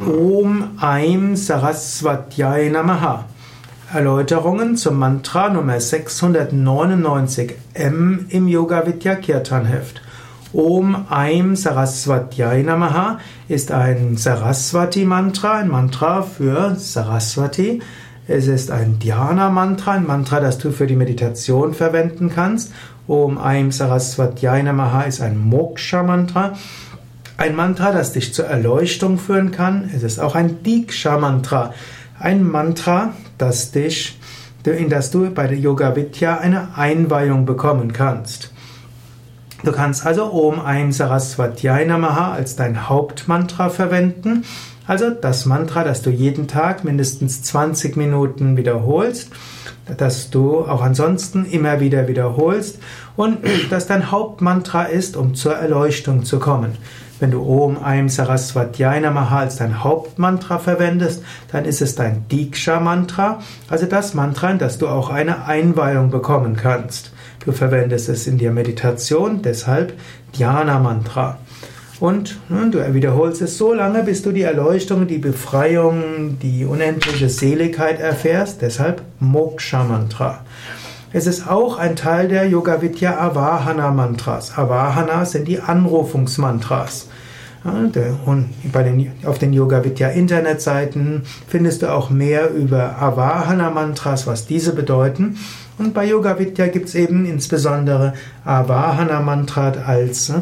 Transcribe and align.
Om 0.00 0.78
Aim 0.80 1.36
Saraswatyai 1.36 2.70
Namaha. 2.70 3.26
Erläuterungen 3.92 4.78
zum 4.78 4.98
Mantra 4.98 5.50
Nummer 5.50 5.76
699m 5.76 8.30
im 8.30 8.48
Yoga 8.48 8.86
Vidya 8.86 9.16
Kirtan 9.16 9.66
Heft. 9.66 10.00
Om 10.54 11.04
Aim 11.10 11.54
Saraswatyai 11.54 12.62
Namaha 12.62 13.18
ist 13.46 13.72
ein 13.72 14.16
Saraswati 14.16 15.04
Mantra, 15.04 15.58
ein 15.58 15.68
Mantra 15.68 16.22
für 16.22 16.76
Saraswati. 16.76 17.82
Es 18.26 18.46
ist 18.46 18.70
ein 18.70 19.00
Dhyana 19.00 19.50
Mantra, 19.50 19.92
ein 19.92 20.06
Mantra, 20.06 20.40
das 20.40 20.56
du 20.56 20.70
für 20.70 20.86
die 20.86 20.96
Meditation 20.96 21.74
verwenden 21.74 22.30
kannst. 22.34 22.72
Om 23.06 23.36
Aim 23.36 23.70
Saraswatyai 23.70 24.62
Namaha 24.62 25.02
ist 25.02 25.20
ein 25.20 25.36
Moksha 25.36 26.02
Mantra. 26.02 26.54
Ein 27.40 27.56
Mantra, 27.56 27.90
das 27.90 28.12
dich 28.12 28.34
zur 28.34 28.44
Erleuchtung 28.44 29.16
führen 29.16 29.50
kann. 29.50 29.88
Es 29.96 30.02
ist 30.02 30.20
auch 30.20 30.34
ein 30.34 30.62
Diksha-Mantra. 30.62 31.72
Ein 32.18 32.44
Mantra, 32.44 33.14
das 33.38 33.70
dich, 33.70 34.18
in 34.62 34.90
das 34.90 35.10
du 35.10 35.30
bei 35.30 35.46
der 35.46 35.56
Yoga 35.56 35.96
Vidya 35.96 36.36
eine 36.36 36.76
Einweihung 36.76 37.46
bekommen 37.46 37.94
kannst. 37.94 38.52
Du 39.64 39.72
kannst 39.72 40.04
also 40.04 40.30
Om 40.30 40.60
Aim 40.60 40.92
Saraswatyai 40.92 41.86
Namaha 41.86 42.32
als 42.32 42.56
dein 42.56 42.90
Hauptmantra 42.90 43.70
verwenden. 43.70 44.44
Also 44.90 45.08
das 45.10 45.46
Mantra, 45.46 45.84
das 45.84 46.02
du 46.02 46.10
jeden 46.10 46.48
Tag 46.48 46.82
mindestens 46.82 47.44
20 47.44 47.96
Minuten 47.96 48.56
wiederholst, 48.56 49.30
das 49.96 50.30
du 50.30 50.64
auch 50.64 50.82
ansonsten 50.82 51.44
immer 51.44 51.78
wieder 51.78 52.08
wiederholst 52.08 52.80
und 53.14 53.38
das 53.70 53.86
dein 53.86 54.10
Hauptmantra 54.10 54.82
ist, 54.82 55.16
um 55.16 55.36
zur 55.36 55.54
Erleuchtung 55.54 56.24
zu 56.24 56.40
kommen. 56.40 56.76
Wenn 57.20 57.30
du 57.30 57.40
Om 57.40 57.78
Aim 57.80 58.08
Saraswatyai 58.08 58.98
Namaha 58.98 59.38
als 59.38 59.58
dein 59.58 59.84
Hauptmantra 59.84 60.58
verwendest, 60.58 61.22
dann 61.52 61.66
ist 61.66 61.82
es 61.82 61.94
dein 61.94 62.26
Diksha-Mantra, 62.26 63.38
also 63.68 63.86
das 63.86 64.14
Mantra, 64.14 64.50
in 64.50 64.58
das 64.58 64.78
du 64.78 64.88
auch 64.88 65.08
eine 65.10 65.44
Einweihung 65.44 66.10
bekommen 66.10 66.56
kannst. 66.56 67.12
Du 67.44 67.52
verwendest 67.52 68.08
es 68.08 68.26
in 68.26 68.38
der 68.38 68.50
Meditation, 68.50 69.40
deshalb 69.40 69.92
Dhyana-Mantra. 70.36 71.38
Und 72.00 72.38
ne, 72.48 72.70
du 72.70 72.94
wiederholst 72.94 73.42
es 73.42 73.58
so 73.58 73.74
lange, 73.74 74.02
bis 74.02 74.22
du 74.22 74.32
die 74.32 74.42
Erleuchtung, 74.42 75.06
die 75.06 75.18
Befreiung, 75.18 76.38
die 76.42 76.64
unendliche 76.64 77.28
Seligkeit 77.28 78.00
erfährst, 78.00 78.62
deshalb 78.62 79.02
Moksha-Mantra. 79.20 80.40
Es 81.12 81.26
ist 81.26 81.46
auch 81.46 81.76
ein 81.76 81.96
Teil 81.96 82.28
der 82.28 82.46
Yoga 82.48 82.80
Vidya 82.80 83.18
Avahana 83.18 83.90
Mantras. 83.90 84.56
Avahana 84.56 85.26
sind 85.26 85.46
die 85.46 85.60
Anrufungsmantras. 85.60 87.08
Und 87.64 87.98
bei 88.72 88.82
den, 88.82 89.12
auf 89.26 89.38
den 89.38 89.52
Yoga 89.52 89.84
Vidya 89.84 90.08
Internetseiten 90.08 91.24
findest 91.46 91.82
du 91.82 91.92
auch 91.92 92.08
mehr 92.08 92.50
über 92.54 92.96
Avahana 93.02 93.68
Mantras, 93.68 94.26
was 94.26 94.46
diese 94.46 94.72
bedeuten. 94.72 95.36
Und 95.76 95.92
bei 95.92 96.06
Yoga 96.06 96.38
Vidya 96.38 96.68
gibt 96.68 96.88
es 96.88 96.94
eben 96.94 97.26
insbesondere 97.26 98.14
Avahana 98.46 99.20
Mantra 99.20 99.72
als 99.84 100.32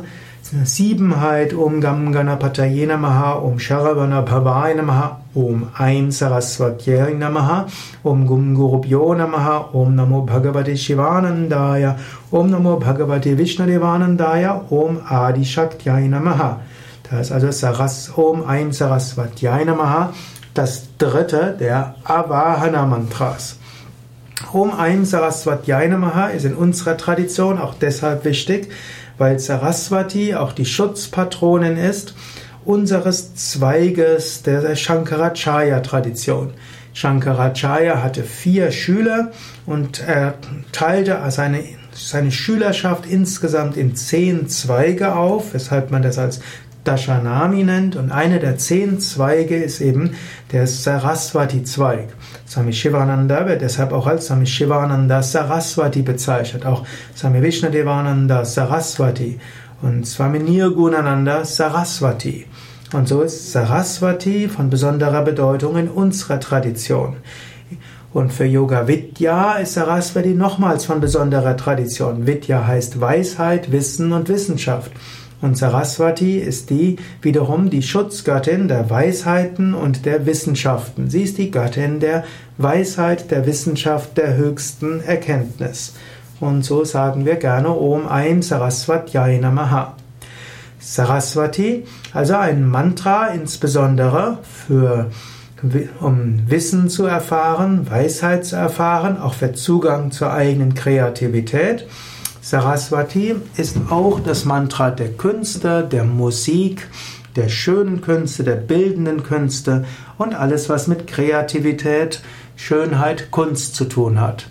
Siebenheit, 0.50 1.52
Om 1.52 1.78
Gam 1.82 2.10
Ganapataye 2.10 2.86
Namaha, 2.86 3.42
Om 3.42 3.58
Sharavana 3.58 4.24
Bhavaya 4.24 4.74
Namaha, 4.74 5.16
Om 5.34 5.70
Aim 5.78 6.10
Saraswatyay 6.10 7.14
Namaha, 7.14 7.68
Om 8.02 8.27
Gum 8.27 8.56
Gurubhyo 8.56 9.14
Namaha, 9.14 9.74
Om 9.74 9.94
Namo 9.94 10.27
Bhagavate 10.27 10.74
Shivanandaya, 10.74 11.98
Om 12.32 12.50
Namo 12.50 12.80
Bhagavate 12.80 13.36
Vishnadevanandaya, 13.36 14.72
Om 14.72 15.02
Adi 15.10 15.44
Shaktyay 15.44 16.08
Namaha. 16.08 16.60
Da 17.10 17.20
ist 17.20 17.30
also 17.30 17.50
Saras, 17.50 18.10
Om 18.16 18.48
Aim 18.48 18.72
Saraswatyay 18.72 19.66
Namaha, 19.66 20.14
das 20.55 20.96
dritte 20.96 21.58
der 21.60 21.94
Avahana 22.05 22.86
Mantras. 22.86 23.58
Om 24.50 24.72
Aim 24.72 25.05
Saraswatyay 25.05 25.88
Namaha 25.88 26.28
ist 26.28 26.46
in 26.46 26.55
unserer 26.55 26.96
Tradition 26.96 27.58
auch 27.58 27.74
deshalb 27.74 28.24
wichtig, 28.24 28.70
weil 29.18 29.39
Saraswati 29.39 30.34
auch 30.34 30.52
die 30.52 30.64
Schutzpatronin 30.64 31.77
ist 31.77 32.14
unseres 32.64 33.34
Zweiges 33.34 34.42
der 34.42 34.77
Shankaracharya-Tradition. 34.77 36.52
Shankaracharya 36.92 38.02
hatte 38.02 38.24
vier 38.24 38.73
Schüler 38.73 39.30
und 39.67 40.01
er 40.01 40.34
teilte 40.73 41.18
seine, 41.29 41.62
seine 41.92 42.33
Schülerschaft 42.33 43.06
insgesamt 43.06 43.77
in 43.77 43.95
zehn 43.95 44.48
Zweige 44.48 45.14
auf, 45.14 45.55
weshalb 45.55 45.90
man 45.90 46.02
das 46.02 46.18
als 46.18 46.40
Dashanami 46.88 47.64
nennt 47.64 47.96
und 47.96 48.10
eine 48.10 48.40
der 48.40 48.56
zehn 48.56 48.98
Zweige 48.98 49.56
ist 49.56 49.82
eben 49.82 50.12
der 50.52 50.66
Saraswati-Zweig. 50.66 52.08
Swami 52.48 52.72
Shivananda 52.72 53.46
wird 53.46 53.60
deshalb 53.60 53.92
auch 53.92 54.06
als 54.06 54.26
Swami 54.26 54.46
Shivananda 54.46 55.22
Saraswati 55.22 56.00
bezeichnet, 56.00 56.64
auch 56.64 56.86
Swami 57.14 57.42
Vishnadevananda 57.42 58.46
Saraswati 58.46 59.38
und 59.82 60.06
Swami 60.06 60.38
Nirgunananda 60.38 61.44
Saraswati. 61.44 62.46
Und 62.94 63.06
so 63.06 63.20
ist 63.20 63.52
Saraswati 63.52 64.48
von 64.48 64.70
besonderer 64.70 65.20
Bedeutung 65.20 65.76
in 65.76 65.88
unserer 65.88 66.40
Tradition. 66.40 67.16
Und 68.14 68.32
für 68.32 68.46
Yoga 68.46 68.88
Vidya 68.88 69.56
ist 69.56 69.74
Saraswati 69.74 70.30
nochmals 70.30 70.86
von 70.86 71.02
besonderer 71.02 71.55
Tradition. 71.58 72.26
Vidya 72.26 72.66
heißt 72.66 72.98
Weisheit, 72.98 73.72
Wissen 73.72 74.14
und 74.14 74.30
Wissenschaft. 74.30 74.90
Und 75.40 75.56
Saraswati 75.56 76.38
ist 76.38 76.70
die 76.70 76.96
wiederum 77.22 77.70
die 77.70 77.82
Schutzgöttin 77.82 78.66
der 78.66 78.90
Weisheiten 78.90 79.74
und 79.74 80.04
der 80.04 80.26
Wissenschaften. 80.26 81.10
Sie 81.10 81.22
ist 81.22 81.38
die 81.38 81.50
Göttin 81.50 82.00
der 82.00 82.24
Weisheit, 82.56 83.30
der 83.30 83.46
Wissenschaft, 83.46 84.16
der 84.16 84.36
höchsten 84.36 85.00
Erkenntnis. 85.00 85.94
Und 86.40 86.64
so 86.64 86.84
sagen 86.84 87.24
wir 87.24 87.36
gerne 87.36 87.70
Om 87.70 88.06
Aim 88.08 88.42
Saraswatyai 88.42 89.38
Namaha. 89.38 89.94
Saraswati, 90.80 91.84
also 92.12 92.36
ein 92.36 92.66
Mantra 92.66 93.28
insbesondere 93.28 94.38
für 94.42 95.10
um 96.00 96.48
Wissen 96.48 96.88
zu 96.88 97.05
erfahren, 97.05 97.90
Weisheit 97.90 98.44
zu 98.44 98.55
erfahren, 98.55 99.20
auch 99.20 99.34
für 99.34 99.52
Zugang 99.52 100.12
zur 100.12 100.32
eigenen 100.32 100.74
Kreativität. 100.74 101.86
Saraswati 102.51 103.35
ist 103.59 103.77
auch 103.91 104.20
das 104.20 104.47
Mantra 104.47 104.91
der 104.91 105.13
Künste, 105.13 105.85
der 105.85 106.05
Musik, 106.05 106.89
der 107.36 107.51
schönen 107.51 108.01
Künste, 108.01 108.42
der 108.42 108.55
bildenden 108.55 109.23
Künste 109.23 109.85
und 110.17 110.35
alles, 110.35 110.70
was 110.70 110.86
mit 110.86 111.07
Kreativität, 111.07 112.23
Schönheit, 112.57 113.31
Kunst 113.33 113.75
zu 113.75 113.85
tun 113.85 114.19
hat. 114.19 114.47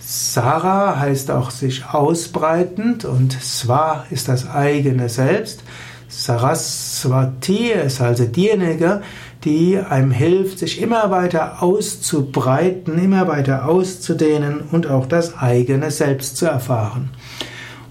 Sara 0.00 0.98
heißt 0.98 1.30
auch 1.30 1.52
sich 1.52 1.84
ausbreitend 1.88 3.04
und 3.04 3.34
Swa 3.34 4.04
ist 4.10 4.26
das 4.26 4.50
eigene 4.50 5.08
Selbst. 5.08 5.62
Saraswati 6.08 7.70
ist 7.70 8.00
also 8.00 8.24
diejenige, 8.24 9.02
die 9.44 9.78
einem 9.78 10.10
hilft, 10.10 10.58
sich 10.58 10.80
immer 10.80 11.10
weiter 11.10 11.62
auszubreiten, 11.62 13.02
immer 13.02 13.28
weiter 13.28 13.68
auszudehnen 13.68 14.60
und 14.72 14.86
auch 14.86 15.06
das 15.06 15.38
eigene 15.38 15.90
Selbst 15.90 16.36
zu 16.36 16.46
erfahren. 16.46 17.10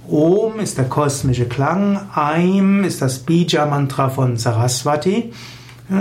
Om 0.09 0.59
ist 0.59 0.77
der 0.77 0.85
kosmische 0.85 1.45
Klang, 1.45 1.99
Aim 2.13 2.83
ist 2.83 3.01
das 3.01 3.19
Bija-Mantra 3.19 4.09
von 4.09 4.37
Saraswati. 4.37 5.33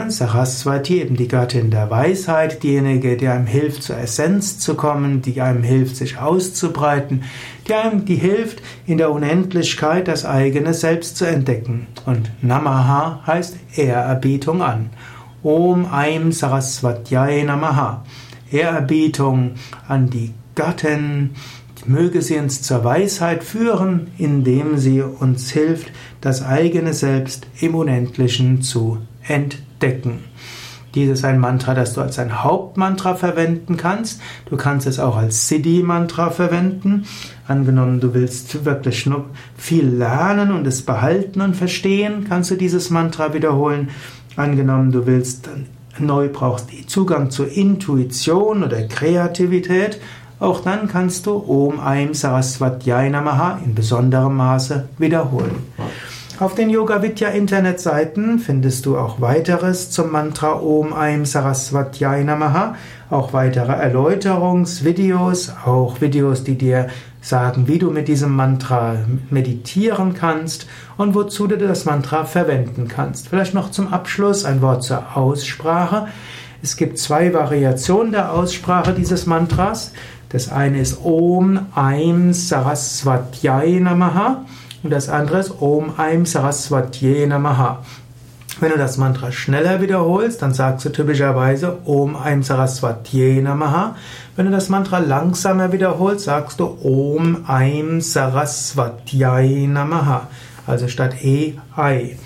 Saraswati, 0.08 1.00
eben 1.00 1.16
die 1.16 1.28
Göttin 1.28 1.70
der 1.70 1.90
Weisheit, 1.90 2.64
diejenige, 2.64 3.16
die 3.16 3.28
einem 3.28 3.46
hilft, 3.46 3.84
zur 3.84 3.96
Essenz 3.96 4.58
zu 4.58 4.74
kommen, 4.74 5.22
die 5.22 5.40
einem 5.40 5.62
hilft, 5.62 5.96
sich 5.96 6.18
auszubreiten, 6.18 7.22
die 7.68 7.74
einem 7.74 8.04
die 8.04 8.16
hilft, 8.16 8.62
in 8.86 8.98
der 8.98 9.12
Unendlichkeit 9.12 10.08
das 10.08 10.24
eigene 10.24 10.74
Selbst 10.74 11.16
zu 11.16 11.24
entdecken. 11.24 11.86
Und 12.04 12.30
Namaha 12.42 13.22
heißt 13.26 13.56
Ehrerbietung 13.76 14.60
an. 14.60 14.90
Om 15.42 15.86
Aim 15.90 16.32
Saraswatyai 16.32 17.44
Namaha. 17.44 18.04
Ehrerbietung 18.50 19.52
an 19.88 20.08
die 20.10 20.32
Göttin, 20.54 21.30
möge 21.84 22.22
sie 22.22 22.38
uns 22.38 22.62
zur 22.62 22.84
Weisheit 22.84 23.44
führen, 23.44 24.08
indem 24.18 24.78
sie 24.78 25.02
uns 25.02 25.50
hilft, 25.50 25.92
das 26.20 26.44
eigene 26.44 26.92
Selbst 26.92 27.46
im 27.60 27.74
Unendlichen 27.74 28.62
zu 28.62 28.98
entdecken. 29.26 30.24
Dies 30.94 31.10
ist 31.10 31.24
ein 31.26 31.38
Mantra, 31.38 31.74
das 31.74 31.92
du 31.92 32.00
als 32.00 32.18
ein 32.18 32.42
Hauptmantra 32.42 33.16
verwenden 33.16 33.76
kannst. 33.76 34.22
Du 34.48 34.56
kannst 34.56 34.86
es 34.86 34.98
auch 34.98 35.18
als 35.18 35.46
Siddhi-Mantra 35.46 36.30
verwenden. 36.30 37.04
Angenommen, 37.46 38.00
du 38.00 38.14
willst 38.14 38.64
wirklich 38.64 39.06
viel 39.58 39.86
lernen 39.86 40.52
und 40.52 40.66
es 40.66 40.80
behalten 40.80 41.42
und 41.42 41.54
verstehen, 41.54 42.24
kannst 42.26 42.50
du 42.50 42.54
dieses 42.54 42.88
Mantra 42.88 43.34
wiederholen. 43.34 43.90
Angenommen, 44.36 44.92
du 44.92 45.06
willst 45.06 45.48
neu 45.98 46.28
brauchst 46.28 46.70
Zugang 46.88 47.30
zur 47.30 47.50
Intuition 47.50 48.62
oder 48.62 48.82
Kreativität, 48.82 49.98
auch 50.38 50.60
dann 50.60 50.88
kannst 50.88 51.24
du 51.26 51.42
Om 51.48 51.80
Aim 51.80 52.12
Saraswatyai 52.12 53.08
Namaha 53.08 53.58
in 53.64 53.74
besonderem 53.74 54.36
Maße 54.36 54.88
wiederholen. 54.98 55.56
Auf 56.38 56.54
den 56.54 56.68
Yoga 56.68 57.00
Vidya 57.00 57.30
Internetseiten 57.30 58.38
findest 58.38 58.84
du 58.84 58.98
auch 58.98 59.22
weiteres 59.22 59.90
zum 59.90 60.12
Mantra 60.12 60.60
Om 60.60 60.92
Aim 60.92 61.24
Saraswatyai 61.24 62.24
Namaha, 62.24 62.74
auch 63.08 63.32
weitere 63.32 63.72
Erläuterungsvideos, 63.72 65.54
auch 65.64 66.02
Videos, 66.02 66.44
die 66.44 66.58
dir 66.58 66.88
sagen, 67.22 67.68
wie 67.68 67.78
du 67.78 67.90
mit 67.90 68.06
diesem 68.08 68.36
Mantra 68.36 68.96
meditieren 69.30 70.12
kannst 70.12 70.66
und 70.98 71.14
wozu 71.14 71.46
du 71.46 71.56
das 71.56 71.86
Mantra 71.86 72.26
verwenden 72.26 72.86
kannst. 72.86 73.28
Vielleicht 73.28 73.54
noch 73.54 73.70
zum 73.70 73.90
Abschluss 73.94 74.44
ein 74.44 74.60
Wort 74.60 74.82
zur 74.82 75.16
Aussprache. 75.16 76.08
Es 76.62 76.76
gibt 76.76 76.98
zwei 76.98 77.32
Variationen 77.32 78.12
der 78.12 78.34
Aussprache 78.34 78.92
dieses 78.92 79.24
Mantras. 79.24 79.92
Das 80.28 80.52
eine 80.52 80.80
ist 80.80 81.02
Om 81.02 81.60
Aim 81.74 82.34
Saraswatyai 82.34 83.80
Namaha. 83.80 84.44
Und 84.86 84.92
das 84.92 85.08
andere 85.08 85.40
ist 85.40 85.60
Om 85.60 85.94
Aim 85.96 86.26
Saraswatye 86.26 87.26
Namaha. 87.26 87.82
Wenn 88.60 88.70
du 88.70 88.78
das 88.78 88.98
Mantra 88.98 89.32
schneller 89.32 89.80
wiederholst, 89.80 90.42
dann 90.42 90.54
sagst 90.54 90.84
du 90.84 90.90
typischerweise 90.90 91.78
Om 91.86 92.14
Aim 92.14 92.44
Saraswatye 92.44 93.42
Namaha. 93.42 93.96
Wenn 94.36 94.46
du 94.46 94.52
das 94.52 94.68
Mantra 94.68 94.98
langsamer 94.98 95.72
wiederholst, 95.72 96.26
sagst 96.26 96.60
du 96.60 96.78
Om 96.84 97.38
Aim 97.48 98.00
Saraswatyai 98.00 99.66
Namaha. 99.66 100.28
Also 100.68 100.86
statt 100.86 101.20
E, 101.20 101.54
Ai. 101.74 102.16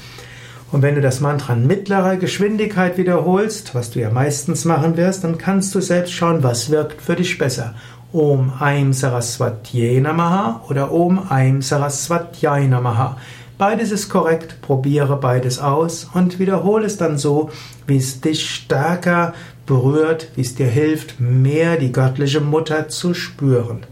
Und 0.70 0.82
wenn 0.82 0.96
du 0.96 1.00
das 1.00 1.20
Mantra 1.20 1.54
in 1.54 1.66
mittlerer 1.66 2.16
Geschwindigkeit 2.16 2.98
wiederholst, 2.98 3.74
was 3.74 3.90
du 3.90 4.00
ja 4.00 4.10
meistens 4.10 4.66
machen 4.66 4.98
wirst, 4.98 5.24
dann 5.24 5.38
kannst 5.38 5.74
du 5.74 5.80
selbst 5.80 6.12
schauen, 6.12 6.42
was 6.42 6.68
wirkt 6.68 7.00
für 7.00 7.16
dich 7.16 7.38
besser. 7.38 7.74
Om 8.12 8.52
Aim 8.58 8.92
Saraswatye 8.92 10.00
Namaha 10.00 10.62
oder 10.68 10.92
Om 10.92 11.20
Aim 11.28 11.62
Saraswatyai 11.62 12.66
Namaha. 12.66 13.16
Beides 13.56 13.92
ist 13.92 14.08
korrekt, 14.08 14.60
probiere 14.62 15.16
beides 15.16 15.58
aus 15.58 16.08
und 16.12 16.38
wiederhole 16.38 16.86
es 16.86 16.96
dann 16.96 17.18
so, 17.18 17.50
wie 17.86 17.98
es 17.98 18.20
dich 18.20 18.48
stärker 18.50 19.34
berührt, 19.66 20.28
wie 20.34 20.40
es 20.40 20.54
dir 20.54 20.66
hilft, 20.66 21.20
mehr 21.20 21.76
die 21.76 21.92
göttliche 21.92 22.40
Mutter 22.40 22.88
zu 22.88 23.14
spüren. 23.14 23.86